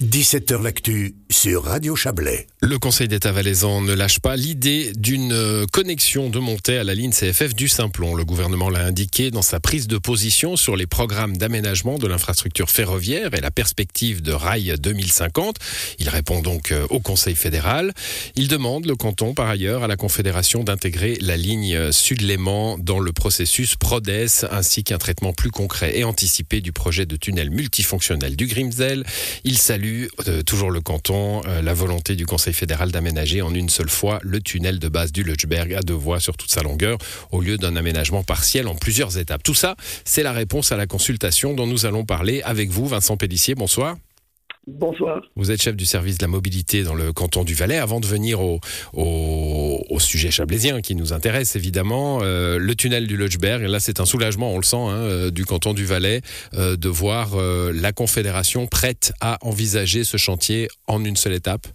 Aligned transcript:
17h 0.00 0.62
L'actu 0.62 1.16
sur 1.30 1.64
Radio 1.64 1.94
Chablais. 1.94 2.46
Le 2.60 2.78
Conseil 2.78 3.06
d'État 3.06 3.32
valaisan 3.32 3.82
ne 3.82 3.92
lâche 3.92 4.18
pas 4.18 4.34
l'idée 4.34 4.92
d'une 4.96 5.32
euh, 5.32 5.66
connexion 5.70 6.30
de 6.30 6.38
montée 6.38 6.78
à 6.78 6.84
la 6.84 6.94
ligne 6.94 7.12
CFF 7.12 7.54
du 7.54 7.68
Simplon. 7.68 8.14
Le 8.14 8.24
gouvernement 8.24 8.68
l'a 8.68 8.84
indiqué 8.84 9.30
dans 9.30 9.42
sa 9.42 9.60
prise 9.60 9.86
de 9.86 9.98
position 9.98 10.56
sur 10.56 10.74
les 10.74 10.86
programmes 10.86 11.36
d'aménagement 11.36 11.98
de 11.98 12.06
l'infrastructure 12.06 12.70
ferroviaire 12.70 13.34
et 13.34 13.40
la 13.40 13.50
perspective 13.50 14.22
de 14.22 14.32
rail 14.32 14.74
2050. 14.78 15.56
Il 15.98 16.08
répond 16.08 16.40
donc 16.40 16.72
euh, 16.72 16.86
au 16.90 17.00
Conseil 17.00 17.34
fédéral. 17.34 17.92
Il 18.34 18.48
demande 18.48 18.86
le 18.86 18.96
canton 18.96 19.34
par 19.34 19.48
ailleurs 19.48 19.84
à 19.84 19.86
la 19.86 19.96
Confédération 19.96 20.64
d'intégrer 20.64 21.18
la 21.20 21.36
ligne 21.36 21.92
Sud-Léman 21.92 22.78
dans 22.78 22.98
le 22.98 23.12
processus 23.12 23.76
PRODES 23.76 24.46
ainsi 24.50 24.82
qu'un 24.84 24.98
traitement 24.98 25.32
plus 25.32 25.50
concret 25.50 25.98
et 25.98 26.04
anticipé 26.04 26.60
du 26.60 26.72
projet 26.72 27.06
de 27.06 27.16
tunnel 27.16 27.50
multifonctionnel 27.50 28.36
du 28.36 28.46
Grimsel. 28.46 29.04
Il 29.44 29.58
salue 29.58 30.06
euh, 30.26 30.42
toujours 30.42 30.70
le 30.70 30.80
canton, 30.80 31.17
euh, 31.46 31.62
la 31.62 31.74
volonté 31.74 32.16
du 32.16 32.26
Conseil 32.26 32.52
fédéral 32.52 32.90
d'aménager 32.90 33.42
en 33.42 33.54
une 33.54 33.68
seule 33.68 33.88
fois 33.88 34.18
le 34.22 34.40
tunnel 34.40 34.78
de 34.78 34.88
base 34.88 35.12
du 35.12 35.22
Lutschberg 35.22 35.74
à 35.74 35.80
deux 35.80 35.94
voies 35.94 36.20
sur 36.20 36.36
toute 36.36 36.50
sa 36.50 36.62
longueur, 36.62 36.98
au 37.30 37.40
lieu 37.40 37.58
d'un 37.58 37.76
aménagement 37.76 38.22
partiel 38.22 38.68
en 38.68 38.74
plusieurs 38.74 39.18
étapes. 39.18 39.42
Tout 39.42 39.54
ça, 39.54 39.76
c'est 40.04 40.22
la 40.22 40.32
réponse 40.32 40.72
à 40.72 40.76
la 40.76 40.86
consultation 40.86 41.54
dont 41.54 41.66
nous 41.66 41.86
allons 41.86 42.04
parler 42.04 42.42
avec 42.42 42.70
vous, 42.70 42.86
Vincent 42.86 43.16
Pellissier. 43.16 43.54
Bonsoir. 43.54 43.96
Bonsoir. 44.68 45.22
Vous 45.34 45.50
êtes 45.50 45.62
chef 45.62 45.76
du 45.76 45.86
service 45.86 46.18
de 46.18 46.24
la 46.24 46.28
mobilité 46.28 46.82
dans 46.82 46.94
le 46.94 47.14
canton 47.14 47.42
du 47.42 47.54
Valais. 47.54 47.78
Avant 47.78 48.00
de 48.00 48.06
venir 48.06 48.40
au, 48.40 48.60
sujet 49.98 50.30
chablaisien 50.30 50.80
qui 50.80 50.94
nous 50.94 51.12
intéresse 51.12 51.56
évidemment, 51.56 52.20
euh, 52.22 52.58
le 52.58 52.74
tunnel 52.74 53.06
du 53.06 53.16
Lutschberg, 53.16 53.62
là 53.62 53.80
c'est 53.80 53.98
un 53.98 54.04
soulagement, 54.04 54.52
on 54.52 54.58
le 54.58 54.62
sent, 54.62 54.76
hein, 54.76 54.90
euh, 54.90 55.30
du 55.30 55.44
canton 55.44 55.74
du 55.74 55.84
Valais, 55.84 56.20
euh, 56.54 56.76
de 56.76 56.88
voir 56.88 57.36
la 57.72 57.92
Confédération 57.92 58.66
prête 58.66 59.12
à 59.20 59.38
envisager 59.40 60.04
ce 60.04 60.16
chantier 60.16 60.68
en 60.86 61.04
une 61.04 61.16
seule 61.16 61.32
étape. 61.32 61.66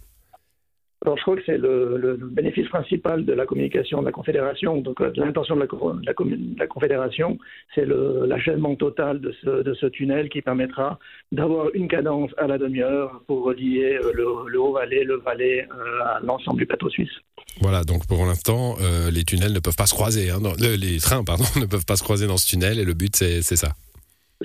Alors, 1.04 1.18
je 1.18 1.22
crois 1.22 1.36
que 1.36 1.42
c'est 1.44 1.58
le, 1.58 2.18
bénéfice 2.32 2.66
principal 2.68 3.26
de 3.26 3.32
la 3.34 3.44
communication 3.44 4.00
de 4.00 4.06
la 4.06 4.12
Confédération, 4.12 4.78
donc 4.78 5.02
euh, 5.02 5.12
l'intention 5.16 5.54
de 5.54 5.60
la, 5.60 6.66
Confédération, 6.66 7.38
c'est 7.74 7.86
l'achèvement 7.86 8.74
total 8.74 9.20
de 9.20 9.34
ce, 9.42 9.86
tunnel 9.86 10.30
qui 10.30 10.40
permettra 10.40 10.98
d'avoir 11.30 11.68
une 11.74 11.88
cadence 11.88 12.30
à 12.38 12.46
la 12.46 12.56
demi-heure 12.56 13.22
pour 13.26 13.44
relier 13.44 13.98
euh, 14.02 14.12
le, 14.14 14.58
Haut-Valais, 14.58 15.04
le 15.04 15.16
Valais 15.16 15.68
euh, 15.70 16.04
à 16.04 16.20
l'ensemble 16.22 16.60
du 16.60 16.66
plateau 16.66 16.88
suisse. 16.88 17.12
Voilà, 17.60 17.84
donc 17.84 18.06
pour 18.06 18.24
l'instant, 18.24 18.76
les 19.12 19.24
tunnels 19.24 19.52
ne 19.52 19.60
peuvent 19.60 19.76
pas 19.76 19.86
se 19.86 19.94
croiser, 19.94 20.30
hein, 20.30 20.38
les 20.58 20.98
trains, 20.98 21.22
pardon, 21.22 21.44
ne 21.60 21.66
peuvent 21.66 21.84
pas 21.86 21.96
se 21.96 22.02
croiser 22.02 22.26
dans 22.26 22.38
ce 22.38 22.48
tunnel, 22.48 22.78
et 22.78 22.84
le 22.84 22.94
but, 22.94 23.14
c'est 23.14 23.42
ça 23.42 23.74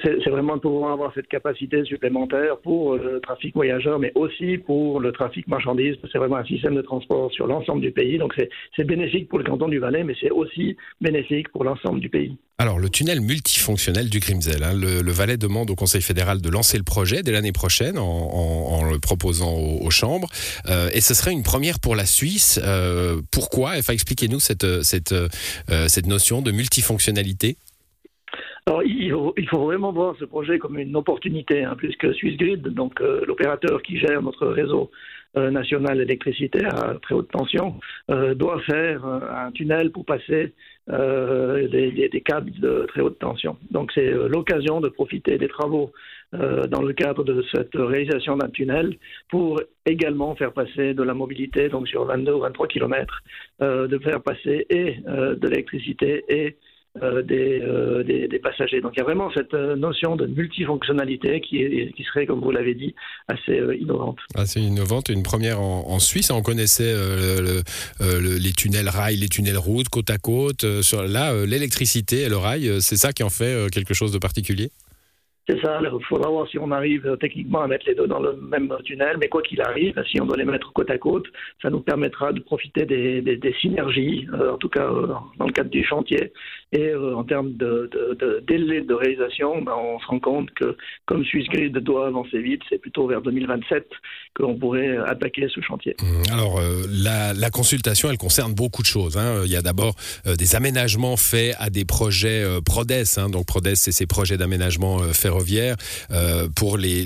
c'est 0.04 0.30
vraiment 0.30 0.58
pouvoir 0.60 0.92
avoir 0.92 1.14
cette 1.14 1.28
capacité 1.28 1.84
supplémentaire 1.86 2.58
pour 2.58 2.94
euh, 2.94 3.14
le 3.14 3.20
trafic 3.20 3.54
voyageur, 3.54 4.00
mais 4.00 4.12
aussi 4.16 4.58
pour 4.58 5.00
le 5.00 5.12
trafic 5.12 5.48
marchandises. 5.48 5.96
C'est 6.12 6.18
vraiment 6.18 6.38
un 6.38 6.46
système 6.46 6.76
de 6.76 6.82
transport 6.82 7.32
sur 7.32 7.48
l'ensemble 7.48 7.82
du 7.82 7.92
pays. 7.92 8.18
Donc 8.18 8.34
c'est 8.76 8.84
bénéfique 8.84 9.30
pour 9.30 9.40
le 9.40 9.46
canton 9.46 9.68
du 9.68 9.80
Valais, 9.80 10.04
mais 10.04 10.16
c'est 10.20 10.32
aussi 10.32 10.76
bénéfique 11.02 11.50
pour 11.50 11.64
l'ensemble 11.64 12.00
du 12.00 12.10
pays. 12.10 12.38
Alors, 12.62 12.78
le 12.78 12.90
tunnel 12.90 13.22
multifonctionnel 13.22 14.10
du 14.10 14.20
Grimsel, 14.20 14.64
hein, 14.64 14.74
le, 14.74 15.12
Valais 15.12 15.38
demande 15.38 15.70
au 15.70 15.76
Conseil 15.76 16.02
fédéral 16.02 16.42
de 16.42 16.50
lancer 16.50 16.78
le 16.78 16.84
projet 16.84 17.24
dès 17.24 17.32
l'année 17.32 17.54
prochaine 17.54 17.98
en, 17.98 18.84
le 18.84 19.00
proposant 19.00 19.54
aux, 19.54 19.90
chambres. 19.92 20.28
Euh, 20.68 20.90
et 20.94 21.00
ce 21.00 21.14
serait 21.14 21.32
une 21.32 21.44
première 21.44 21.80
pour 21.80 21.96
la 21.96 22.06
Suisse. 22.06 22.60
Euh, 22.62 23.22
pourquoi? 23.32 23.78
Expliquez-nous 23.78 24.42
cette 24.42 26.08
notion 26.08 26.42
de 26.42 26.52
multifonctionnalité. 26.52 27.56
Alors, 28.70 28.84
il 28.84 29.48
faut, 29.50 29.66
vraiment 29.66 29.92
voir 29.92 30.16
ce 30.20 30.26
projet 30.26 30.60
comme 30.60 30.78
une 30.78 30.96
opportunité, 30.96 31.64
hein, 31.64 31.74
puisque 31.76 32.14
SwissGrid, 32.14 32.68
donc 32.68 33.02
euh, 33.02 33.26
l'opérateur 33.26 33.82
qui 33.82 33.98
gère 33.98 34.22
notre 34.22 34.46
réseau 34.46 34.92
euh, 35.38 35.50
national 35.50 35.98
d'électricité 35.98 36.64
à 36.66 36.94
très 37.02 37.16
haute 37.16 37.32
tension, 37.32 37.80
euh, 38.12 38.36
doit 38.36 38.60
faire 38.62 39.04
un 39.06 39.52
tunnel 39.54 39.92
pour 39.92 40.06
passer 40.06 40.54
des, 40.88 42.10
des, 42.12 42.22
câbles 42.22 42.52
de 42.60 42.86
très 42.88 43.02
haute 43.02 43.18
tension. 43.18 43.58
Donc, 43.72 43.92
c'est 43.94 44.12
l'occasion 44.12 44.82
de 44.82 44.90
profiter 44.90 45.38
des 45.40 45.48
travaux 45.48 45.92
dans 46.32 46.82
le 46.82 46.94
cadre 46.94 47.24
de 47.24 47.44
cette 47.52 47.76
réalisation 47.76 48.38
d'un 48.38 48.50
tunnel 48.50 48.98
pour 49.30 49.62
également 49.86 50.36
faire 50.36 50.52
passer 50.52 50.96
de 50.96 51.04
la 51.04 51.14
mobilité, 51.14 51.70
donc 51.70 51.88
sur 51.88 52.06
22 52.06 52.34
ou 52.34 52.40
23 52.40 52.68
kilomètres, 52.68 53.22
de 53.60 54.00
faire 54.00 54.24
passer 54.24 54.66
et 54.72 54.98
de 55.06 55.48
l'électricité 55.48 56.24
et 56.28 56.56
euh, 57.02 57.24
euh, 57.32 58.04
des, 58.04 58.28
des, 58.28 58.40
passagers. 58.40 58.82
Donc 58.82 58.94
il 58.96 59.00
y 59.00 59.02
a 59.02 59.04
vraiment 59.04 59.30
cette 59.34 59.54
euh, 59.54 59.76
notion 59.76 60.16
de 60.16 60.26
multifonctionnalité 60.26 61.42
qui, 61.42 61.62
est, 61.62 61.94
qui 61.96 62.04
serait, 62.04 62.26
comme 62.26 62.42
vous 62.42 62.52
l'avez 62.52 62.74
dit, 62.74 62.96
assez 63.28 63.62
innovante. 63.80 64.18
Assez 64.36 64.62
innovante, 64.62 65.10
une 65.10 65.24
première 65.24 65.62
en, 65.62 66.00
Suisse. 66.00 66.32
On 66.32 66.42
connaissait 66.42 66.94
les 68.00 68.54
tunnels 68.54 68.90
rail, 68.90 69.18
les 69.18 69.28
tunnels 69.28 69.58
route, 69.58 69.90
côte 69.90 70.10
à 70.10 70.18
côte. 70.18 70.64
Là, 70.64 71.46
l'électricité 71.46 72.22
et 72.22 72.30
le 72.30 72.38
rail, 72.38 72.82
c'est 72.82 72.96
ça 72.96 73.12
qui 73.12 73.24
en 73.24 73.30
fait 73.30 73.70
quelque 73.72 73.94
chose 73.94 74.12
de 74.12 74.18
particulier? 74.18 74.72
C'est 75.50 75.60
ça, 75.62 75.80
il 75.82 76.06
faudra 76.06 76.30
voir 76.30 76.48
si 76.48 76.60
on 76.60 76.70
arrive 76.70 77.08
euh, 77.08 77.16
techniquement 77.16 77.62
à 77.62 77.68
mettre 77.68 77.86
les 77.88 77.96
deux 77.96 78.06
dans 78.06 78.20
le 78.20 78.36
même 78.36 78.72
tunnel, 78.84 79.18
mais 79.20 79.30
quoi 79.30 79.42
qu'il 79.42 79.60
arrive, 79.62 79.96
si 80.12 80.22
on 80.22 80.26
doit 80.26 80.38
les 80.38 80.46
mettre 80.46 80.72
côte 80.74 80.92
à 80.92 80.98
côte, 81.00 81.26
ça 81.62 81.72
nous 81.72 81.80
permettra 81.80 82.32
de 82.32 82.40
profiter 82.40 82.86
des, 82.86 83.56
synergies, 83.60 84.28
euh, 84.34 84.54
en 84.54 84.58
tout 84.58 84.70
cas 84.70 84.84
euh, 84.86 85.08
dans 85.38 85.48
le 85.48 85.52
cadre 85.52 85.72
du 85.72 85.84
chantier. 85.84 86.32
Et 86.72 86.94
en 86.94 87.24
termes 87.24 87.54
de, 87.54 87.90
de, 87.92 88.44
délai 88.48 88.82
de 88.82 88.94
réalisation, 88.94 89.60
ben, 89.64 89.74
on 89.76 90.00
se 90.00 90.06
rend 90.06 90.20
compte 90.20 90.52
que 90.52 90.78
comme 91.08 91.26
SwissGrid 91.26 91.76
doit 91.80 92.06
avancer 92.06 92.40
vite, 92.40 92.62
c'est 92.70 92.78
plutôt 92.78 93.08
vers 93.08 93.24
2027 93.24 93.88
qu'on 94.38 94.56
pourrait 94.56 94.98
attaquer 94.98 95.48
ce 95.50 95.62
chantier. 95.62 95.96
Mmh, 96.00 96.32
alors, 96.32 96.62
la, 97.04 97.34
la, 97.34 97.50
consultation, 97.50 98.12
elle 98.12 98.20
concerne 98.20 98.54
beaucoup 98.54 98.84
de 98.84 98.88
choses. 98.88 99.18
Hein. 99.18 99.42
Il 99.46 99.52
y 99.52 99.56
a 99.56 99.64
d'abord 99.64 99.96
des 100.26 100.56
aménagements 100.56 101.18
faits 101.18 101.56
à 101.58 101.72
des 101.72 101.86
projets 101.86 102.46
PRODES. 102.64 103.18
Hein. 103.18 103.30
Donc, 103.30 103.48
PRODES, 103.48 103.74
c'est 103.74 103.92
ces 103.92 104.06
projets 104.06 104.38
d'aménagement 104.38 105.00
ferroviaire 105.12 105.39
euh, 106.12 106.48
pour 106.56 106.78
les, 106.78 107.06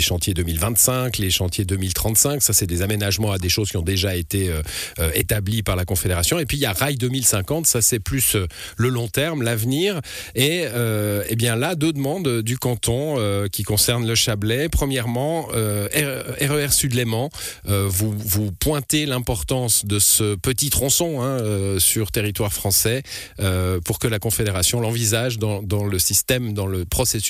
chantiers 0.00 0.34
2025, 0.34 1.18
les 1.18 1.30
chantiers 1.30 1.64
2035. 1.64 2.42
Ça, 2.42 2.52
c'est 2.52 2.66
des 2.66 2.82
aménagements 2.82 3.32
à 3.32 3.38
des 3.38 3.48
choses 3.48 3.70
qui 3.70 3.76
ont 3.76 3.82
déjà 3.82 4.14
été 4.14 4.48
euh, 4.48 4.62
euh, 4.98 5.10
établies 5.14 5.62
par 5.62 5.76
la 5.76 5.84
Confédération. 5.84 6.38
Et 6.38 6.46
puis, 6.46 6.56
il 6.56 6.60
y 6.60 6.66
a 6.66 6.72
Rail 6.72 6.96
2050. 6.96 7.66
Ça, 7.66 7.82
c'est 7.82 7.98
plus 7.98 8.36
le 8.76 8.88
long 8.88 9.08
terme, 9.08 9.42
l'avenir. 9.42 10.00
Et 10.34 10.64
eh 11.28 11.36
bien 11.36 11.56
là, 11.56 11.74
deux 11.74 11.92
demandes 11.92 12.42
du 12.42 12.58
canton 12.58 13.16
qui 13.50 13.62
concernent 13.62 14.06
le 14.06 14.14
Chablais. 14.14 14.68
Premièrement, 14.68 15.46
RER 15.46 16.70
Sud-Léman. 16.70 17.30
vous, 17.64 18.52
pointez 18.58 19.06
l'importance 19.06 19.84
de 19.84 19.98
ce 19.98 20.34
petit 20.34 20.70
tronçon 20.70 21.22
hein, 21.22 21.78
sur 21.78 22.10
territoire 22.10 22.52
français 22.52 23.02
pour 23.84 23.98
que 23.98 24.08
la 24.08 24.18
Confédération 24.18 24.80
l'envisage 24.80 25.38
dans 25.38 25.86
le 25.86 25.98
système, 25.98 26.54
dans 26.54 26.66
le 26.66 26.84
processus 26.84 27.25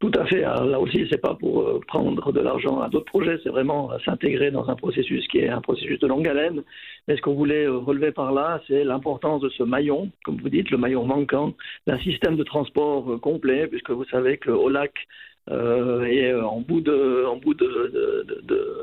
Tout 0.00 0.10
à 0.18 0.26
fait. 0.26 0.40
là 0.40 0.78
aussi, 0.78 1.06
c'est 1.10 1.20
pas 1.20 1.34
pour 1.34 1.62
euh, 1.62 1.80
prendre 1.86 2.30
de 2.30 2.40
l'argent 2.40 2.80
à 2.80 2.88
d'autres 2.88 3.06
projets, 3.06 3.38
c'est 3.42 3.48
vraiment 3.48 3.90
s'intégrer 4.04 4.50
dans 4.50 4.68
un 4.68 4.74
processus 4.74 5.26
qui 5.28 5.38
est 5.38 5.48
un 5.48 5.62
processus 5.62 5.98
de 5.98 6.06
longue 6.06 6.28
haleine. 6.28 6.62
Mais 7.08 7.16
ce 7.16 7.22
qu'on 7.22 7.34
voulait 7.34 7.64
euh, 7.64 7.78
relever 7.78 8.12
par 8.12 8.32
là, 8.32 8.60
c'est 8.66 8.84
l'importance 8.84 9.40
de 9.40 9.48
ce 9.48 9.62
maillon, 9.62 10.10
comme 10.24 10.36
vous 10.36 10.50
dites, 10.50 10.70
le 10.70 10.76
maillon 10.76 11.06
manquant, 11.06 11.54
d'un 11.86 11.98
système 12.00 12.36
de 12.36 12.44
transport 12.44 13.10
euh, 13.10 13.18
complet, 13.18 13.66
puisque 13.66 13.90
vous 13.90 14.04
savez 14.04 14.36
que 14.36 14.50
au 14.50 14.68
lac 14.68 14.92
euh, 15.50 16.04
et 16.04 16.30
euh, 16.30 16.46
en 16.46 16.60
bout 16.60 16.80
de, 16.80 17.26
en 17.26 17.36
bout 17.36 17.52
de, 17.52 17.92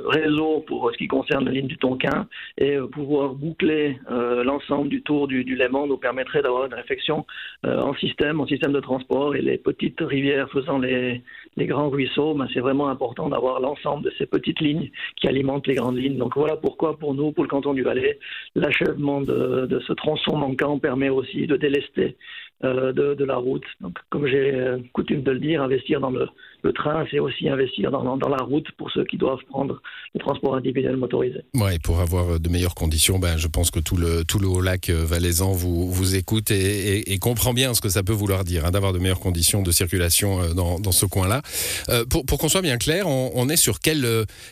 réseau 0.05 0.63
pour 0.67 0.91
ce 0.91 0.97
qui 0.97 1.07
concerne 1.07 1.45
la 1.45 1.51
ligne 1.51 1.65
du 1.65 1.77
Tonkin 1.77 2.27
et 2.57 2.75
euh, 2.75 2.85
pouvoir 2.85 3.33
boucler 3.33 3.97
l'ensemble 4.09 4.89
du 4.89 5.01
tour 5.01 5.27
du, 5.27 5.43
du 5.43 5.55
Léman 5.55 5.87
nous 5.87 5.97
permettrait 5.97 6.41
d'avoir 6.41 6.65
une 6.65 6.73
réflexion 6.73 7.25
en 7.63 7.93
système, 7.95 8.39
en 8.41 8.47
système 8.47 8.73
de 8.73 8.79
transport 8.79 9.35
et 9.35 9.41
les 9.41 9.57
petites 9.57 9.99
rivières 10.01 10.49
faisant 10.51 10.79
les, 10.79 11.21
les 11.55 11.65
grands 11.65 11.89
ruisseaux, 11.89 12.33
ben, 12.33 12.47
c'est 12.53 12.59
vraiment 12.59 12.89
important 12.89 13.29
d'avoir 13.29 13.59
l'ensemble 13.59 14.03
de 14.03 14.11
ces 14.17 14.25
petites 14.25 14.59
lignes 14.59 14.89
qui 15.15 15.27
alimentent 15.27 15.67
les 15.67 15.75
grandes 15.75 15.97
lignes. 15.97 16.17
Donc 16.17 16.35
voilà 16.35 16.57
pourquoi 16.57 16.97
pour 16.97 17.13
nous, 17.13 17.31
pour 17.31 17.43
le 17.43 17.49
canton 17.49 17.73
du 17.73 17.83
Valais, 17.83 18.19
l'achèvement 18.55 19.21
de, 19.21 19.65
de 19.65 19.79
ce 19.79 19.93
tronçon 19.93 20.37
manquant 20.37 20.77
permet 20.79 21.09
aussi 21.09 21.47
de 21.47 21.55
délester 21.55 22.17
de, 22.63 22.91
de, 23.15 23.25
la 23.25 23.37
route. 23.37 23.65
Donc, 23.79 23.97
comme 24.09 24.27
j'ai 24.27 24.53
coutume 24.93 25.23
de 25.23 25.31
le 25.31 25.39
dire, 25.39 25.63
investir 25.63 25.99
dans 25.99 26.11
le, 26.11 26.27
le 26.63 26.73
train, 26.73 27.05
c'est 27.09 27.19
aussi 27.19 27.49
investir 27.49 27.91
dans, 27.91 28.15
la 28.29 28.43
route 28.43 28.67
pour 28.77 28.91
ceux 28.91 29.03
qui 29.05 29.17
doivent 29.17 29.43
prendre 29.49 29.81
le 30.13 30.19
transport 30.19 30.55
individuel 30.55 30.95
motorisé. 30.97 31.41
Ouais, 31.55 31.79
pour 31.79 31.99
avoir 31.99 32.39
de 32.39 32.49
meilleures 32.49 32.75
conditions, 32.75 33.19
ben, 33.19 33.37
je 33.37 33.47
pense 33.47 33.71
que 33.71 33.79
tout 33.79 33.97
le, 33.97 34.23
tout 34.23 34.39
le 34.39 34.47
Haut-Lac 34.47 34.89
euh, 34.89 35.03
valaisan 35.05 35.51
vous, 35.51 35.91
vous 35.91 36.15
écoute 36.15 36.51
et, 36.51 37.11
et, 37.11 37.19
comprend 37.19 37.53
bien 37.53 37.73
ce 37.73 37.81
que 37.81 37.89
ça 37.89 38.03
peut 38.03 38.13
vouloir 38.13 38.43
dire, 38.43 38.65
hein, 38.65 38.71
d'avoir 38.71 38.93
de 38.93 38.99
meilleures 38.99 39.19
conditions 39.19 39.61
de 39.61 39.71
circulation 39.71 40.53
dans, 40.53 40.79
dans 40.79 40.91
ce 40.91 41.05
coin-là. 41.05 41.41
Euh, 41.89 42.05
pour, 42.05 42.25
pour 42.25 42.37
qu'on 42.37 42.49
soit 42.49 42.61
bien 42.61 42.77
clair, 42.77 43.07
on, 43.07 43.49
est 43.49 43.57
sur 43.57 43.79
quelle, 43.79 44.07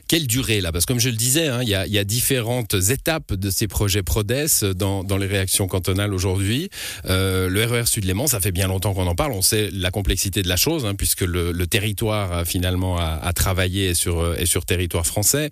quelle 0.08 0.28
durée 0.28 0.62
là? 0.62 0.72
Parce 0.72 0.86
que 0.86 0.94
comme 0.94 1.00
je 1.00 1.10
le 1.10 1.16
disais, 1.16 1.48
hein, 1.48 1.60
il 1.62 1.70
y, 1.70 1.76
a, 1.76 1.86
y, 1.86 2.00
a, 2.00 2.04
différentes 2.04 2.74
étapes 2.74 3.34
de 3.34 3.50
ces 3.52 3.68
projets 3.68 4.02
PRODES 4.02 4.74
dans, 4.76 5.04
dans 5.04 5.18
les 5.18 5.28
réactions 5.28 5.68
cantonales 5.68 6.14
aujourd'hui. 6.14 6.70
Euh, 7.06 7.50
le 7.50 7.64
RER 7.64 7.86
Sud-Léman, 7.86 8.26
ça 8.28 8.40
fait 8.40 8.52
bien 8.52 8.68
longtemps 8.68 8.94
qu'on 8.94 9.06
en 9.08 9.16
parle. 9.16 9.34
On 9.34 9.44
sait 9.44 9.70
la 9.72 9.92
complexité 9.92 10.42
de 10.42 10.48
la 10.48 10.58
chose, 10.58 10.86
hein, 10.86 10.96
puisque 10.96 11.22
le 11.22 11.68
territoire 11.68 11.99
territoire 12.00 12.46
finalement 12.46 12.98
à, 12.98 13.34
travailler 13.34 13.90
et 13.90 13.94
sur, 13.94 14.40
et 14.40 14.46
sur 14.46 14.66
territoire 14.66 15.06
français. 15.06 15.50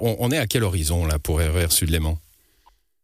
On, 0.00 0.30
est 0.30 0.38
à 0.38 0.46
quel 0.46 0.64
horizon 0.64 1.06
là 1.06 1.18
pour 1.18 1.38
RER 1.38 1.70
Sud-Léman? 1.70 2.16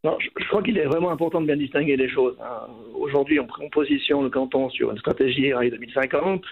Je, 0.04 0.48
crois 0.48 0.62
qu'il 0.62 0.78
est 0.78 0.86
vraiment 0.86 1.10
important 1.10 1.40
de 1.40 1.46
bien 1.46 1.56
distinguer 1.56 1.96
les 1.96 2.08
choses. 2.08 2.36
Hein. 2.40 2.68
Aujourd'hui, 2.94 3.38
on 3.40 3.46
prend 3.46 3.68
position 3.68 4.22
le 4.22 4.30
canton 4.30 4.70
sur 4.70 4.90
une 4.90 4.98
stratégie 4.98 5.52
RAI 5.52 5.70
2050 5.70 6.42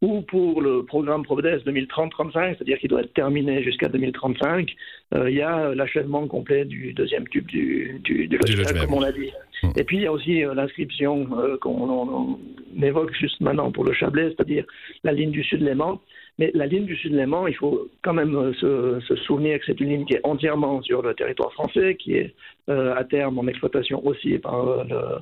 ou 0.00 0.20
pour 0.22 0.60
le 0.60 0.84
programme 0.84 1.22
Provedes 1.22 1.62
2030-35, 1.64 2.56
c'est-à-dire 2.56 2.78
qu'il 2.78 2.90
doit 2.90 3.02
être 3.02 3.14
terminé 3.14 3.62
jusqu'à 3.62 3.88
2035, 3.88 4.74
euh, 5.14 5.30
il 5.30 5.36
y 5.36 5.42
a 5.42 5.74
l'achèvement 5.74 6.26
complet 6.26 6.64
du 6.64 6.92
deuxième 6.92 7.28
tube 7.28 7.46
du, 7.46 8.00
du, 8.02 8.26
du, 8.26 8.38
comme 8.38 8.94
on 8.94 9.00
l'a 9.00 9.12
dit. 9.12 9.30
Mmh. 9.62 9.70
Et 9.76 9.84
puis 9.84 9.98
il 9.98 10.02
y 10.02 10.06
a 10.06 10.12
aussi 10.12 10.44
euh, 10.44 10.54
l'inscription 10.54 11.26
euh, 11.38 11.56
qu'on 11.58 12.38
évoque 12.80 13.14
juste 13.14 13.40
maintenant 13.40 13.70
pour 13.70 13.84
le 13.84 13.92
Chablais, 13.92 14.28
c'est-à-dire 14.30 14.64
la 15.04 15.12
ligne 15.12 15.30
du 15.30 15.44
Sud-Léman. 15.44 16.00
Mais 16.38 16.50
la 16.54 16.66
ligne 16.66 16.86
du 16.86 16.96
Sud-Léman, 16.96 17.46
il 17.46 17.54
faut 17.54 17.88
quand 18.02 18.14
même 18.14 18.34
euh, 18.34 19.00
se, 19.00 19.16
souvenir 19.16 19.58
que 19.58 19.66
c'est 19.66 19.78
une 19.80 19.90
ligne 19.90 20.04
qui 20.06 20.14
est 20.14 20.20
entièrement 20.24 20.80
sur 20.82 21.02
le 21.02 21.14
territoire 21.14 21.52
français, 21.52 21.96
qui 21.96 22.14
est 22.14 22.34
à 22.68 23.04
terme 23.04 23.38
en 23.38 23.46
exploitation 23.48 24.06
aussi 24.06 24.38
par, 24.38 24.84
le, 24.84 25.18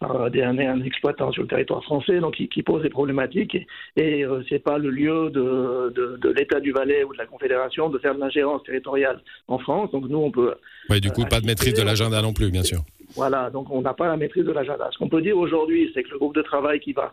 par 0.00 0.30
des, 0.30 0.42
un, 0.42 0.82
exploitant 0.82 1.30
sur 1.30 1.42
le 1.42 1.48
territoire 1.48 1.84
français, 1.84 2.18
donc 2.18 2.34
qui, 2.34 2.62
pose 2.62 2.82
des 2.82 2.88
problématiques. 2.88 3.56
Et, 3.96 4.24
ce 4.24 4.54
n'est 4.54 4.58
pas 4.58 4.78
le 4.78 4.90
lieu 4.90 5.30
de, 5.30 5.92
de, 5.94 6.30
l'État 6.30 6.60
du 6.60 6.72
Valais 6.72 7.04
ou 7.04 7.12
de 7.12 7.18
la 7.18 7.26
Confédération 7.26 7.90
de 7.90 7.98
faire 7.98 8.14
de 8.14 8.20
l'ingérence 8.20 8.62
territoriale 8.64 9.20
en 9.48 9.58
France. 9.58 9.90
Donc 9.92 10.08
nous, 10.08 10.18
on 10.18 10.30
peut. 10.30 10.54
Oui, 10.88 11.00
du 11.00 11.10
coup, 11.10 11.24
pas 11.24 11.40
de 11.40 11.46
maîtrise 11.46 11.74
de 11.74 11.82
l'agenda 11.82 12.22
non 12.22 12.32
plus, 12.32 12.50
bien 12.50 12.62
sûr. 12.62 12.80
Voilà, 13.14 13.50
donc 13.50 13.70
on 13.70 13.80
n'a 13.80 13.94
pas 13.94 14.06
la 14.06 14.16
maîtrise 14.16 14.44
de 14.44 14.52
l'agenda. 14.52 14.88
Ce 14.92 14.98
qu'on 14.98 15.08
peut 15.08 15.22
dire 15.22 15.36
aujourd'hui, 15.36 15.90
c'est 15.94 16.02
que 16.02 16.10
le 16.10 16.18
groupe 16.18 16.34
de 16.34 16.42
travail 16.42 16.80
qui 16.80 16.92
va 16.92 17.12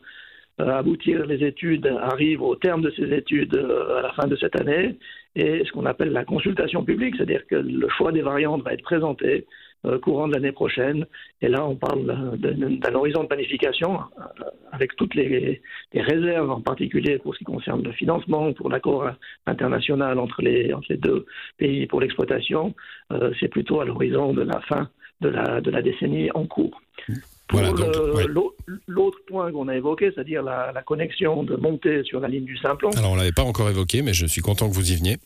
euh, 0.62 0.70
aboutir 0.70 1.26
les 1.26 1.44
études 1.46 1.86
arrive 2.02 2.42
au 2.42 2.56
terme 2.56 2.82
de 2.82 2.90
ces 2.92 3.12
études 3.14 3.56
euh, 3.56 3.98
à 3.98 4.02
la 4.04 4.14
fin 4.14 4.26
de 4.26 4.38
cette 4.38 4.58
année 4.58 4.96
et 5.36 5.66
ce 5.66 5.72
qu'on 5.74 5.86
appelle 5.86 6.14
la 6.14 6.24
consultation 6.24 6.86
publique, 6.86 7.16
c'est-à-dire 7.18 7.46
que 7.48 7.56
le 7.56 7.90
choix 7.90 8.14
des 8.14 8.22
variantes 8.22 8.64
va 8.64 8.72
être 8.72 8.84
présenté 8.84 9.46
euh, 9.86 10.00
courant 10.00 10.30
de 10.30 10.34
l'année 10.34 10.54
prochaine. 10.54 11.06
Et 11.42 11.50
là, 11.50 11.66
on 11.66 11.76
parle 11.76 12.38
d'un 12.38 12.96
horizon 12.96 13.24
de 13.24 13.28
planification 13.28 14.00
avec 14.72 14.96
toutes 14.96 15.14
les, 15.16 15.62
réserves, 15.94 16.50
en 16.50 16.62
particulier 16.62 17.18
pour 17.18 17.34
ce 17.34 17.40
qui 17.40 17.46
concerne 17.46 17.84
le 17.84 17.92
financement, 17.92 18.54
pour 18.54 18.70
l'accord 18.70 19.10
international 19.48 20.20
entre 20.20 20.42
les, 20.42 20.74
entre 20.74 20.88
les 20.90 20.98
deux 20.98 21.26
pays 21.58 21.86
pour 21.86 22.00
l'exploitation. 22.00 22.74
C'est 23.40 23.50
plutôt 23.50 23.82
à 23.82 23.86
l'horizon 23.86 24.34
de 24.34 24.44
la 24.44 24.62
fin 24.62 24.90
de 25.22 25.30
la, 25.30 25.62
de 25.62 25.72
la 25.72 25.82
décennie 25.82 26.30
en 26.34 26.46
cours. 26.46 26.82
Pour 27.48 27.62
l'autre 28.88 29.20
point 29.28 29.52
qu'on 29.52 29.68
a 29.68 29.76
évoqué, 29.76 30.12
c'est-à-dire 30.14 30.42
la, 30.42 30.82
connexion 30.86 31.44
de 31.44 31.56
montée 31.56 32.04
sur 32.04 32.20
la 32.20 32.28
ligne 32.28 32.46
du 32.46 32.58
Simplon. 32.58 32.90
Alors 32.98 33.12
on 33.12 33.16
l'avait 33.16 33.32
pas 33.32 33.44
encore 33.44 33.70
évoqué, 33.70 34.02
mais 34.02 34.14
je 34.14 34.26
suis 34.26 34.42
content 34.42 34.68
que 34.68 34.74
vous 34.74 34.92
y 34.92 34.96
veniez. 34.96 35.18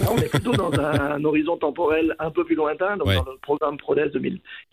Là, 0.00 0.08
on 0.10 0.16
est 0.16 0.28
plutôt 0.28 0.52
dans 0.52 0.72
un, 0.72 1.22
horizon 1.22 1.56
temporel 1.56 2.14
un 2.18 2.32
peu 2.32 2.44
plus 2.44 2.56
lointain, 2.56 2.96
donc 2.96 3.06
dans 3.06 3.30
le 3.30 3.38
programme 3.40 3.76
PRODES 3.76 4.10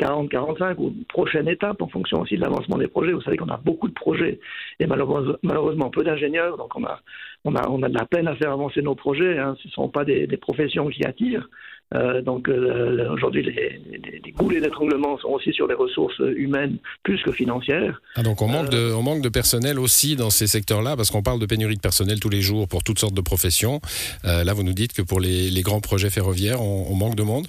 2040-45, 0.01 0.75
ou 0.78 0.94
prochaine 1.10 1.48
étape 1.48 1.81
en 1.81 1.88
fonction 1.88 2.21
aussi 2.21 2.38
de 2.38 2.42
l'avancement 2.42 2.78
des 2.78 2.88
projets. 2.88 3.12
Vous 3.12 3.21
savez 3.21 3.38
qu'on 3.38 3.50
a 3.50 3.57
beaucoup 3.57 3.88
de 3.88 3.94
projets 3.94 4.39
et 4.80 4.88
malheureusement, 4.88 5.36
malheureusement 5.44 5.89
peu 5.92 6.04
d'ingénieurs, 6.04 6.57
donc 6.57 6.75
on 6.75 6.83
a, 6.86 7.01
on, 7.44 7.56
a, 7.56 7.69
on 7.69 7.83
a 7.83 7.89
de 7.89 7.94
la 7.94 8.06
peine 8.06 8.28
à 8.28 8.36
faire 8.36 8.51
avancer 8.51 8.81
nos 8.81 8.95
projets. 8.95 9.38
Hein. 9.38 9.56
Ce 9.62 9.68
ne 9.68 9.74
sont 9.74 9.89
pas 9.89 10.06
des, 10.06 10.25
des 10.25 10.38
professions 10.38 10.88
qui 10.88 11.06
attirent. 11.06 11.48
Euh, 11.94 12.22
donc 12.22 12.50
euh, 12.50 13.10
aujourd'hui, 13.12 13.44
les, 13.44 13.80
les, 13.92 14.22
les 14.24 14.32
goulets 14.32 14.60
d'étranglement 14.60 15.18
sont 15.20 15.30
aussi 15.30 15.54
sur 15.54 15.68
les 15.68 15.76
ressources 15.76 16.20
humaines 16.36 16.78
plus 17.04 17.22
que 17.22 17.32
financières. 17.32 18.02
Ah, 18.16 18.24
donc 18.24 18.42
on 18.42 18.48
manque, 18.48 18.70
de, 18.70 18.78
euh, 18.78 18.96
on 18.96 19.04
manque 19.04 19.22
de 19.22 19.30
personnel 19.30 19.80
aussi 19.80 20.16
dans 20.16 20.32
ces 20.32 20.48
secteurs-là, 20.48 20.96
parce 20.96 21.12
qu'on 21.12 21.22
parle 21.22 21.40
de 21.40 21.46
pénurie 21.46 21.76
de 21.76 21.82
personnel 21.82 22.20
tous 22.20 22.30
les 22.30 22.42
jours 22.42 22.68
pour 22.68 22.84
toutes 22.84 23.00
sortes 23.00 23.14
de 23.14 23.22
professions. 23.22 23.80
là, 24.24 24.54
vous 24.54 24.64
nous 24.64 24.74
dites 24.74 24.94
que 24.94 25.02
pour 25.02 25.20
les, 25.20 25.50
les 25.50 25.62
grands 25.62 25.82
projets 25.82 26.10
ferroviaires, 26.10 26.62
on, 26.62 26.96
manque 26.96 27.16
de 27.16 27.24
monde? 27.24 27.48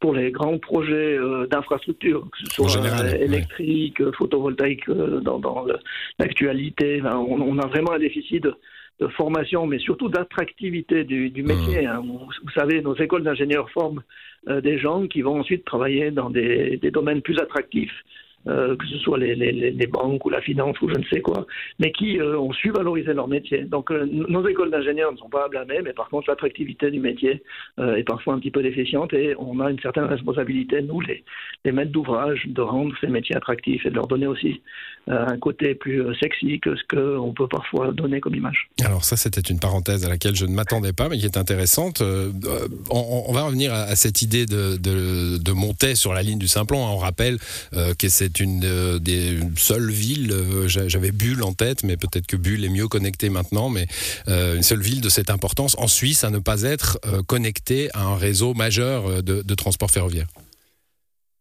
Pour 0.00 0.14
les 0.14 0.30
grands 0.30 0.58
projets 0.58 1.18
d'infrastructure, 1.50 2.28
que 2.30 2.38
ce 2.44 2.54
soit 2.54 3.16
électrique, 3.16 3.98
photovoltaïque, 4.12 4.88
dans, 4.88 5.38
dans 5.38 5.66
l'actualité, 6.18 7.02
on, 7.04 7.40
on, 7.40 7.58
a 7.58 7.66
vraiment 7.66 7.92
un 7.92 7.98
déficit 7.98 8.46
de 9.00 9.06
formation, 9.08 9.66
mais 9.66 9.78
surtout 9.78 10.08
d'attractivité 10.08 11.04
du, 11.04 11.30
du, 11.30 11.42
métier. 11.42 11.82
Mmh. 11.82 11.86
Hein. 11.86 12.02
Vous, 12.04 12.50
savez, 12.54 12.80
nos 12.82 12.96
écoles 12.96 13.22
d'ingénieurs 13.22 13.70
forment 13.70 14.02
euh, 14.48 14.60
des 14.60 14.78
gens 14.78 15.06
qui 15.06 15.22
vont 15.22 15.40
ensuite 15.40 15.64
travailler 15.64 16.10
dans 16.10 16.30
des, 16.30 16.76
des 16.78 16.90
domaines 16.90 17.22
plus 17.22 17.38
attractifs. 17.38 17.92
Euh, 18.46 18.76
que 18.76 18.86
ce 18.86 18.96
soit 18.98 19.18
les, 19.18 19.34
les, 19.34 19.52
les, 19.52 19.86
banques 19.88 20.24
ou 20.24 20.30
la 20.30 20.40
finance 20.40 20.80
ou 20.80 20.88
je 20.88 20.96
ne 20.96 21.04
sais 21.06 21.20
quoi, 21.20 21.44
mais 21.80 21.90
qui 21.90 22.18
euh, 22.18 22.38
ont 22.38 22.52
su 22.52 22.70
valoriser 22.70 23.12
leur 23.12 23.26
métier. 23.26 23.64
Donc 23.64 23.90
euh, 23.90 24.06
nos 24.06 24.46
écoles 24.48 24.70
d'ingénieurs 24.70 25.12
ne 25.12 25.18
sont 25.18 25.28
pas 25.28 25.44
à 25.44 25.48
blâmer, 25.48 25.80
mais 25.82 25.92
par 25.92 26.08
contre 26.08 26.30
l'attractivité 26.30 26.90
du 26.90 27.00
métier 27.00 27.42
est 27.78 28.04
parfois 28.04 28.34
un 28.34 28.38
petit 28.38 28.52
peu 28.52 28.62
déficiente 28.62 29.12
et 29.12 29.34
on 29.38 29.60
a 29.60 29.70
une 29.70 29.80
certaine 29.80 30.04
responsabilité, 30.04 30.80
nous 30.80 31.00
les, 31.00 31.24
les 31.64 31.72
maîtres 31.72 31.90
d'ouvrage, 31.90 32.46
de 32.46 32.62
rendre 32.62 32.94
ces 33.00 33.08
métiers 33.08 33.36
attractifs 33.36 33.84
et 33.84 33.90
de 33.90 33.96
leur 33.96 34.06
donner 34.06 34.26
aussi 34.26 34.62
un 35.08 35.38
côté 35.38 35.74
plus 35.74 36.02
sexy 36.20 36.60
que 36.60 36.76
ce 36.76 36.82
qu'on 36.88 37.32
peut 37.32 37.48
parfois 37.48 37.92
donner 37.92 38.20
comme 38.20 38.34
image. 38.34 38.68
Alors 38.84 39.04
ça 39.04 39.16
c'était 39.16 39.40
une 39.40 39.58
parenthèse 39.58 40.04
à 40.04 40.08
laquelle 40.08 40.36
je 40.36 40.46
ne 40.46 40.52
m'attendais 40.52 40.92
pas, 40.92 41.08
mais 41.08 41.18
qui 41.18 41.24
est 41.24 41.36
intéressante. 41.36 42.02
On, 42.90 43.32
va 43.32 43.42
revenir 43.42 43.72
à, 43.72 43.96
cette 43.96 44.22
idée 44.22 44.46
de, 44.46 44.76
de, 44.76 45.38
de, 45.38 45.52
monter 45.52 45.94
sur 45.94 46.14
la 46.14 46.22
ligne 46.22 46.38
du 46.38 46.48
Simplon. 46.48 46.78
On 46.78 46.98
rappelle 46.98 47.38
que 47.98 48.08
c'est 48.08 48.37
une 48.40 48.64
euh, 48.64 48.98
des 48.98 49.38
seules 49.56 49.90
villes, 49.90 50.32
euh, 50.32 50.68
j'avais 50.68 51.10
Bulle 51.10 51.42
en 51.42 51.52
tête, 51.52 51.82
mais 51.82 51.96
peut-être 51.96 52.26
que 52.26 52.36
Bulle 52.36 52.64
est 52.64 52.68
mieux 52.68 52.88
connectée 52.88 53.30
maintenant, 53.30 53.68
mais 53.68 53.86
euh, 54.28 54.56
une 54.56 54.62
seule 54.62 54.82
ville 54.82 55.00
de 55.00 55.08
cette 55.08 55.30
importance 55.30 55.74
en 55.78 55.88
Suisse 55.88 56.24
à 56.24 56.30
ne 56.30 56.38
pas 56.38 56.62
être 56.62 56.98
connectée 57.26 57.88
à 57.94 58.02
un 58.02 58.16
réseau 58.16 58.54
majeur 58.54 59.22
de 59.22 59.54
transport 59.54 59.90
ferroviaire. 59.90 60.26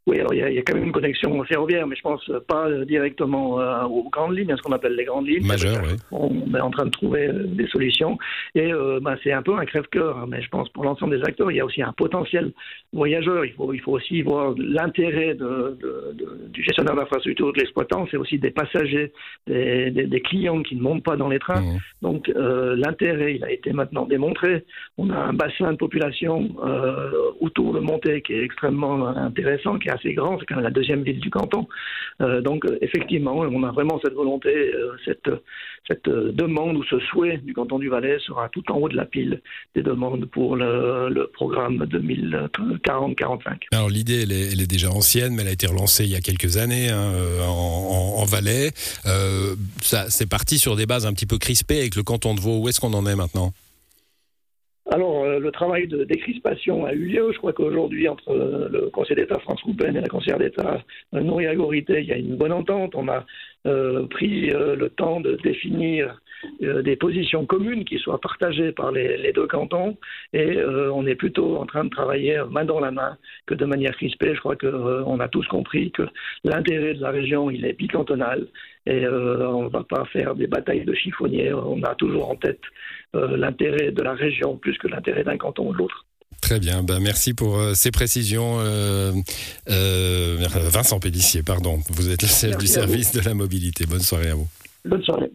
Oui, 0.08 0.22
alors 0.22 0.34
il 0.34 0.40
y, 0.40 0.58
a, 0.58 0.62
quand 0.62 0.76
même 0.76 0.86
une 0.86 0.94
connexion 0.94 1.44
ferroviaire, 1.44 1.86
mais 1.86 1.98
je 1.98 2.02
pense 2.02 2.32
pas 2.48 2.70
directement 2.86 3.60
euh, 3.60 3.84
aux 3.84 4.10
grandes 4.10 4.38
lignes, 4.38 4.54
à 4.54 4.56
ce 4.56 4.62
qu'on 4.62 4.72
appelle 4.72 4.96
les 4.96 5.04
grandes 5.04 5.28
lignes. 5.28 5.46
Majeures, 5.46 5.82
oui. 5.84 5.98
On 6.12 6.56
est 6.56 6.62
en 6.62 6.72
train 6.72 6.86
de 6.86 6.92
trouver 6.92 7.28
euh, 7.28 7.44
des 7.46 7.68
solutions. 7.68 8.18
Et 8.56 8.72
euh, 8.72 9.02
bah, 9.02 9.18
c'est 9.22 9.34
un 9.34 9.42
peu 9.42 9.54
un 9.58 9.66
crève-cœur, 9.66 10.18
hein, 10.18 10.26
mais 10.30 10.42
je 10.42 10.48
pense 10.48 10.70
pour 10.70 10.86
l'ensemble 10.86 11.20
des 11.20 11.26
acteurs, 11.26 11.52
il 11.52 11.58
y 11.58 11.60
a 11.60 11.66
aussi 11.66 11.82
un 11.82 11.92
potentiel 11.92 12.54
voyageur. 12.94 13.44
Il 13.44 13.52
faut, 13.52 13.74
il 13.74 13.82
faut 13.82 13.92
aussi 13.92 14.22
voir 14.22 14.54
l'intérêt 14.58 15.36
de, 15.36 15.78
de, 15.82 16.14
de, 16.14 16.48
du 16.54 16.64
gestionnaire 16.64 16.96
d'infrastructure, 16.96 17.52
de 17.52 17.60
l'exploitant. 17.60 18.08
C'est 18.10 18.18
aussi 18.18 18.40
des 18.40 18.52
passagers, 18.52 19.12
des, 19.46 19.92
des, 19.92 20.08
des, 20.08 20.22
clients 20.22 20.64
qui 20.64 20.78
ne 20.78 20.82
montent 20.84 21.04
pas 21.04 21.18
dans 21.18 21.28
les 21.28 21.40
trains. 21.40 21.60
Mmh. 21.60 21.80
Donc 22.02 22.32
l'intérêt, 22.34 23.36
il 23.36 23.44
a 23.44 23.52
été 23.52 23.74
maintenant 23.74 24.06
démontré. 24.06 24.64
On 24.98 25.10
a 25.10 25.18
un 25.18 25.34
bassin 25.34 25.74
de 25.74 25.78
population 25.78 26.50
autour 27.42 27.74
de 27.74 27.80
Montée 27.80 28.22
qui 28.22 28.34
est 28.34 28.44
extrêmement 28.44 29.08
intéressant, 29.08 29.78
qui 29.78 29.90
a 29.90 29.97
assez 29.98 30.14
grand, 30.14 30.38
c'est 30.40 30.46
quand 30.46 30.56
même 30.56 30.64
la 30.64 30.72
deuxième 30.72 31.04
ville 31.04 31.20
du 31.20 31.30
canton. 31.30 31.68
Euh, 32.22 32.42
donc 32.42 32.66
euh, 32.66 32.78
effectivement, 32.82 33.36
on 33.38 33.64
a 33.64 33.72
vraiment 33.72 34.00
cette 34.04 34.14
volonté, 34.14 34.50
euh, 34.50 34.96
cette, 35.06 35.30
demande 36.08 36.78
ou 36.78 36.84
ce 36.84 37.00
souhait 37.00 37.38
du 37.38 37.54
canton 37.54 37.80
du 37.80 37.90
Valais 37.90 38.18
sera 38.20 38.50
tout 38.50 38.64
en 38.72 38.76
haut 38.76 38.90
de 38.90 38.96
la 38.96 39.06
pile 39.06 39.42
des 39.76 39.82
demandes 39.82 40.26
pour 40.26 40.56
le, 40.56 41.30
programme 41.34 41.86
2040-45. 41.86 43.68
Alors 43.72 43.90
l'idée, 43.90 44.24
elle, 44.24 44.32
est, 44.32 44.68
déjà 44.68 44.90
ancienne, 44.90 45.34
mais 45.34 45.44
elle 45.44 45.48
a 45.50 45.52
été 45.52 45.68
relancée 45.68 46.04
il 46.04 46.12
y 46.12 46.16
a 46.16 46.22
quelques 46.22 46.58
années 46.58 46.90
hein, 46.90 47.12
en, 47.48 48.26
Valais. 48.26 48.72
c'est 49.80 50.30
parti 50.30 50.60
sur 50.60 50.76
des 50.76 50.86
bases 50.86 51.06
un 51.06 51.14
petit 51.14 51.26
peu 51.26 51.38
crispées 51.38 51.80
avec 51.80 51.96
le 51.96 52.04
canton 52.04 52.36
de 52.36 52.42
Vaud. 52.42 52.60
Où 52.60 52.68
est-ce 52.68 52.80
qu'on 52.82 52.94
en 52.94 53.06
est 53.06 53.16
maintenant? 53.16 53.54
Le 55.40 55.52
travail 55.52 55.88
de 55.88 56.04
décrispation 56.04 56.86
a 56.86 56.94
eu 56.94 57.06
lieu. 57.06 57.32
Je 57.32 57.38
crois 57.38 57.54
qu'aujourd'hui, 57.54 58.08
entre 58.08 58.30
euh, 58.30 58.70
le 58.70 58.90
Conseil 58.90 59.16
d'État 59.16 59.40
France 59.40 59.62
Roupen 59.64 59.96
et 59.96 60.02
la 60.02 60.08
conseillère 60.08 60.40
d'État 60.40 60.84
euh, 61.14 61.22
Nouria 61.22 61.56
Gorité, 61.56 62.02
il 62.02 62.08
y 62.08 62.14
a 62.14 62.18
une 62.18 62.36
bonne 62.36 62.54
entente. 62.54 62.96
On 62.96 63.08
a 63.08 63.26
pris 64.10 64.50
le 64.50 64.88
temps 64.88 65.20
de 65.20 65.36
définir 65.44 66.22
des 66.60 66.96
positions 66.96 67.46
communes 67.46 67.86
qui 67.86 67.98
soient 67.98 68.20
partagées 68.20 68.72
par 68.72 68.92
les, 68.92 69.32
deux 69.34 69.48
cantons. 69.48 69.98
Et 70.34 70.58
on 70.64 71.06
est 71.06 71.16
plutôt 71.16 71.58
en 71.58 71.66
train 71.66 71.86
de 71.86 71.90
travailler 71.90 72.42
main 72.50 72.66
dans 72.66 72.80
la 72.80 72.92
main 72.92 73.18
que 73.46 73.54
de 73.54 73.66
manière 73.66 73.96
crispée. 73.96 74.34
Je 74.36 74.40
crois 74.40 74.56
qu'on 74.56 75.20
a 75.20 75.28
tous 75.28 75.46
compris 75.48 75.92
que 75.92 76.04
l'intérêt 76.44 76.94
de 76.94 77.02
la 77.02 77.12
région, 77.12 77.50
il 77.50 77.66
est 77.66 77.74
bicantonal. 77.74 78.48
Et 78.86 79.06
on 79.08 79.64
ne 79.64 79.70
va 79.70 79.84
pas 79.84 80.06
faire 80.06 80.36
des 80.36 80.48
batailles 80.48 80.86
de 80.86 80.94
chiffonniers. 80.94 81.54
On 81.54 81.84
a 81.84 81.94
toujours 81.96 82.30
en 82.30 82.36
tête 82.36 82.62
euh, 83.16 83.38
l'intérêt 83.38 83.92
de 83.92 84.02
la 84.02 84.14
région 84.14 84.58
plus 84.58 84.78
que 84.78 84.88
l'intérêt 84.88 85.24
d'un 85.24 85.38
canton 85.38 85.70
ou 85.70 85.74
de 85.74 85.78
l'autre. 85.78 86.06
Très 86.42 86.60
bien, 86.60 86.84
ben 86.84 87.00
merci 87.00 87.34
pour 87.34 87.58
euh, 87.58 87.74
ces 87.74 87.90
précisions. 87.90 88.58
Euh, 88.60 89.12
Vincent 89.66 91.00
Pellissier, 91.00 91.42
pardon, 91.42 91.80
vous 91.90 92.12
êtes 92.12 92.22
le 92.22 92.28
chef 92.28 92.58
du 92.58 92.68
service 92.68 93.14
de 93.14 93.22
la 93.22 93.34
mobilité. 93.34 93.86
Bonne 93.86 94.02
soirée 94.02 94.30
à 94.30 94.36
vous. 94.36 94.48
Bonne 94.86 95.04
soirée. 95.04 95.32